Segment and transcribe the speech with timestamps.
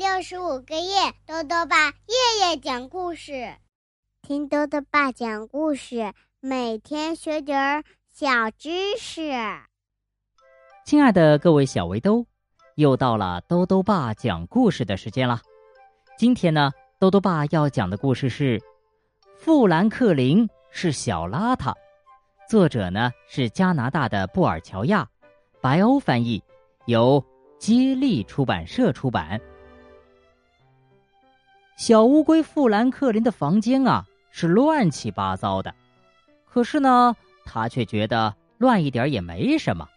[0.00, 3.54] 六十五个夜，豆豆爸夜夜讲故事，
[4.22, 9.30] 听豆豆爸讲故事，每天学点儿小知识。
[10.86, 12.24] 亲爱的各位小围兜，
[12.76, 15.42] 又到了豆豆爸讲故事的时间了。
[16.16, 18.58] 今天呢，豆豆爸要讲的故事是
[19.36, 21.74] 《富兰克林是小邋遢》，
[22.48, 25.06] 作者呢是加拿大的布尔乔亚，
[25.60, 26.42] 白欧翻译，
[26.86, 27.22] 由
[27.58, 29.38] 接力出版社出版。
[31.80, 35.74] 小乌龟富兰克林的房间啊是乱七八糟的，
[36.44, 37.16] 可是呢，
[37.46, 39.88] 他却觉得乱一点也没什么。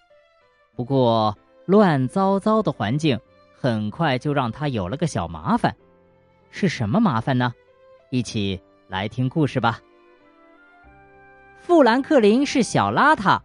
[0.77, 3.19] 不过，乱糟糟的环境
[3.53, 5.75] 很快就让他有了个小麻烦，
[6.51, 7.53] 是什么麻烦呢？
[8.11, 9.81] 一起来听故事吧。
[11.59, 13.37] 富兰克林是小邋遢。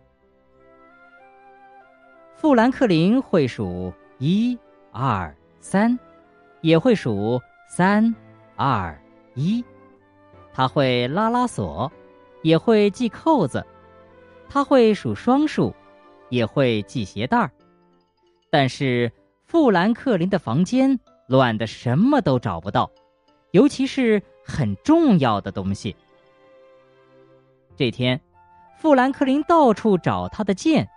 [2.37, 4.57] 富兰克林会数一、
[4.93, 5.99] 二、三，
[6.61, 8.15] 也会数三。
[8.59, 9.01] 二
[9.37, 9.65] 一，
[10.53, 11.93] 他会拉拉锁，
[12.43, 13.61] 也会系扣子；
[14.49, 15.73] 他会数双数，
[16.29, 17.49] 也会系鞋带儿。
[18.51, 19.13] 但是
[19.45, 22.91] 富兰克林的房间乱的什么都找不到，
[23.53, 25.95] 尤其是很重要的东西。
[27.77, 28.21] 这天，
[28.77, 30.89] 富兰克林到处找他的剑，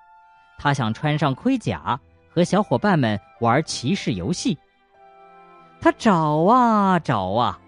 [0.58, 4.58] 他想穿上盔甲和小伙伴们玩骑士游戏。
[5.82, 7.60] 他找啊找啊，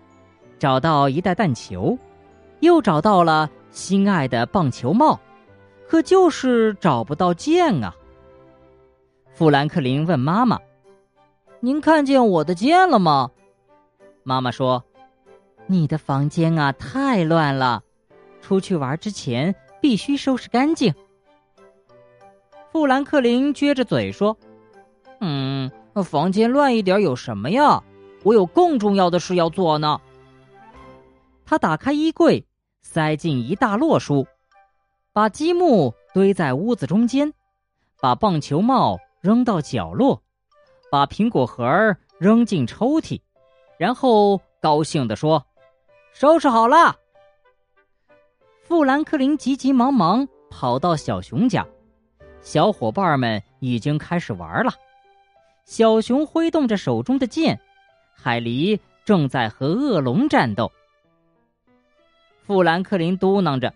[0.60, 1.98] 找到一袋弹球，
[2.60, 5.20] 又找到了心爱的棒球帽，
[5.90, 7.94] 可就是找不到剑啊。
[9.34, 10.60] 富兰克林问妈妈
[11.60, 13.32] ：“您看见我的剑了吗？”
[14.22, 14.84] 妈妈说
[15.66, 17.82] ：“你的房间啊太乱了，
[18.42, 20.94] 出去玩之前必须收拾干净。”
[22.72, 24.38] 富兰克林撅着嘴说
[25.20, 25.72] ：“嗯，
[26.06, 27.84] 房间乱一点有什么呀？”
[28.24, 30.02] 我有更重要的事要做呢。
[31.46, 32.46] 他打开衣柜，
[32.82, 34.26] 塞进一大摞书，
[35.12, 37.34] 把积木堆在屋子中间，
[38.00, 40.24] 把棒球帽扔到角落，
[40.90, 43.22] 把苹果核扔进抽屉，
[43.78, 45.46] 然后高兴地说
[46.14, 46.96] ：“收拾好了。”
[48.64, 51.68] 富兰克林急急忙忙跑到小熊家，
[52.42, 54.74] 小伙伴们已经开始玩了。
[55.66, 57.60] 小熊挥动着手中的剑。
[58.14, 60.72] 海狸正在和恶龙战斗。
[62.46, 63.74] 富兰克林嘟囔着：“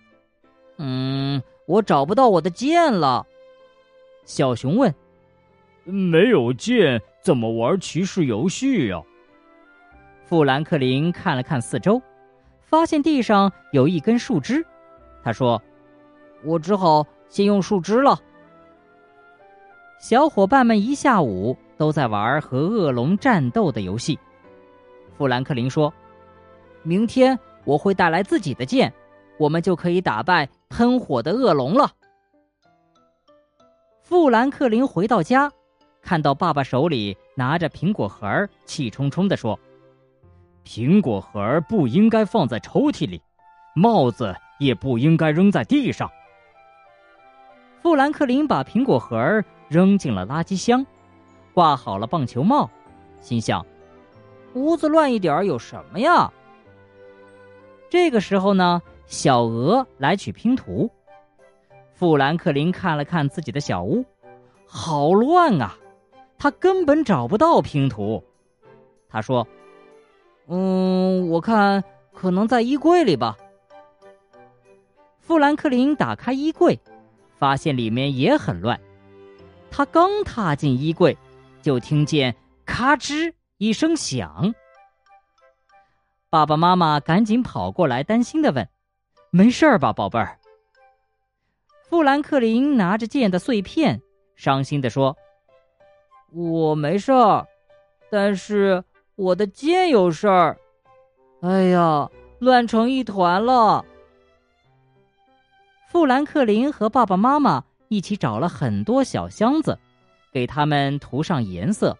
[0.77, 3.25] 嗯，我找不到我的剑了。”
[4.25, 4.93] 小熊问
[5.85, 9.01] ：“没有剑怎么玩骑士游戏呀？”
[10.25, 12.01] 富兰克林看了看四周，
[12.61, 14.65] 发现地上有一根树枝，
[15.23, 15.61] 他说
[16.43, 18.19] ：“我只好先用树枝了。”
[19.99, 24.19] 小伙伴们一下午都在玩和恶龙战斗的游戏。
[25.17, 25.91] 富兰克林说
[26.83, 28.93] ：“明天我会带来自己的剑，
[29.39, 31.91] 我们就可以打败喷火的恶龙了。”
[34.03, 35.51] 富兰克林回到家，
[36.01, 39.59] 看到爸爸手里拿着苹果核，气冲冲地说
[40.63, 43.19] ：“苹果核不应该放在抽屉里，
[43.75, 46.09] 帽子也不应该扔在地上。”
[47.81, 50.85] 富兰克林把苹果核扔进了垃圾箱，
[51.53, 52.69] 挂好了棒球帽，
[53.19, 53.65] 心想。
[54.57, 56.31] 屋子乱一点儿有什么呀？
[57.89, 60.91] 这个时候呢，小鹅来取拼图。
[61.93, 64.05] 富兰克林看了看自己的小屋，
[64.65, 65.77] 好乱啊！
[66.37, 68.23] 他根本找不到拼图。
[69.09, 69.47] 他说
[70.47, 73.37] ：“嗯，我看可能在衣柜里吧。”
[75.19, 76.79] 富兰克林打开衣柜，
[77.39, 78.79] 发现里面也很乱。
[79.71, 81.17] 他刚踏进衣柜，
[81.61, 82.35] 就听见
[82.65, 83.33] 咔吱。
[83.59, 84.53] 一声响，
[86.29, 88.69] 爸爸妈妈赶紧跑过来，担心的问
[89.31, 90.37] ：“没事儿吧，宝贝儿？”
[91.89, 93.99] 富兰克林拿着剑的碎片，
[94.35, 95.17] 伤心的说
[96.31, 97.47] ：“我没事儿，
[98.11, 98.83] 但是
[99.15, 100.55] 我的剑有事儿。
[101.41, 103.83] 哎呀，乱成一团了。”
[105.89, 109.79] 富兰克林和爸爸妈妈一起找了很多小箱子，
[110.31, 111.97] 给他们涂上颜色，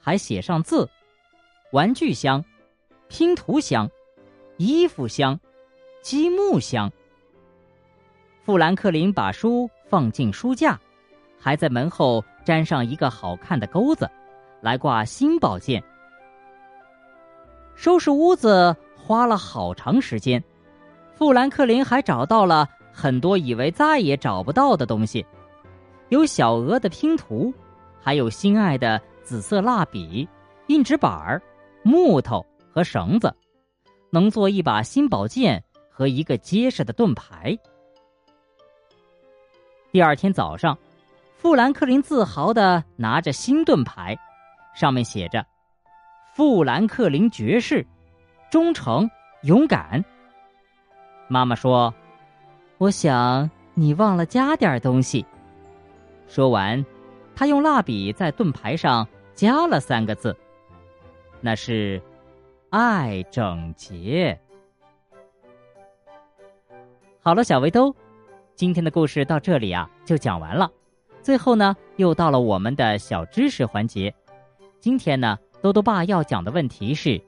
[0.00, 0.88] 还写上字。
[1.72, 2.44] 玩具箱、
[3.06, 3.88] 拼图箱、
[4.56, 5.38] 衣服箱、
[6.02, 6.90] 积木箱。
[8.42, 10.78] 富兰克林把书放进书架，
[11.38, 14.10] 还在门后粘上一个好看的钩子，
[14.60, 15.80] 来挂新宝剑。
[17.76, 20.42] 收拾屋子花了好长时间，
[21.14, 25.24] 富兰克林还找到了很多以为再也找不到的东西，
[26.08, 27.54] 有小鹅的拼图，
[28.02, 30.28] 还有心爱的紫色蜡笔、
[30.66, 31.40] 硬纸板儿。
[31.82, 33.34] 木头和绳子，
[34.10, 37.56] 能做一把新宝剑和一个结实的盾牌。
[39.92, 40.76] 第二天早上，
[41.36, 44.16] 富兰克林自豪的拿着新盾牌，
[44.74, 45.44] 上面写着
[46.34, 47.84] “富兰克林爵士，
[48.50, 49.10] 忠诚
[49.42, 50.04] 勇敢”。
[51.26, 51.92] 妈妈说
[52.78, 55.24] ：“我想你忘了加点东西。”
[56.28, 56.84] 说完，
[57.34, 60.36] 他用蜡笔在盾牌上加了三个字，
[61.40, 62.00] 那是
[62.70, 64.38] “爱整洁”。
[67.22, 67.94] 好了，小围兜。
[68.54, 70.70] 今天的故事到这里啊，就讲完了。
[71.22, 74.14] 最后呢，又到了我们的小知识环节。
[74.78, 77.20] 今天呢，豆豆爸要讲的问题是：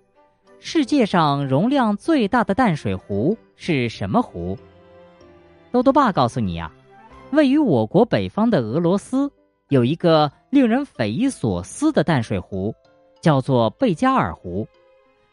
[0.59, 4.57] 世界上容量最大的淡水湖是什么湖？
[5.71, 6.71] 豆豆爸告诉你呀，
[7.33, 9.31] 位于我国北方的俄罗斯
[9.69, 12.75] 有一个令人匪夷所思的淡水湖，
[13.23, 14.69] 叫做贝加尔湖。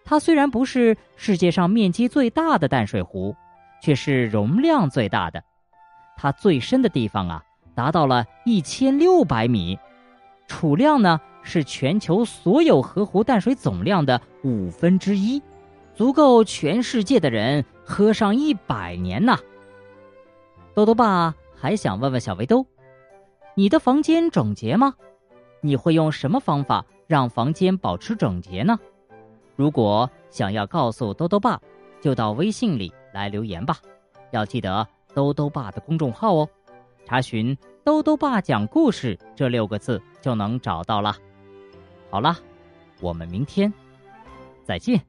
[0.06, 3.36] 它虽然不是世界上面积最大的淡水湖，
[3.81, 5.44] 却是容量最大的。
[6.15, 7.44] 它最深的地方啊，
[7.75, 9.77] 达到了一千六百米，
[10.47, 15.41] 储量呢是全球所有河湖淡水总量的五分之一，
[15.94, 19.38] 足够全世界的人喝上一百年呐。
[20.74, 22.65] 豆豆爸还想问问小围兜，
[23.53, 24.95] 你的房间整洁吗？
[25.62, 28.77] 你会用什么方法让房间保持整洁呢？
[29.56, 31.59] 如果想要告诉兜兜爸，
[32.00, 33.75] 就到微信里来留言吧，
[34.29, 34.88] 要记得。
[35.15, 36.47] 兜兜爸的公众号哦，
[37.03, 41.15] 查询“兜兜爸讲故事”这六个字就能找到了。
[42.11, 42.38] 好了，
[43.01, 43.73] 我们明天
[44.63, 45.01] 再见。